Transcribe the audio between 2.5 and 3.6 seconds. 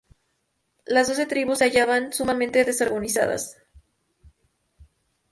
desorganizadas.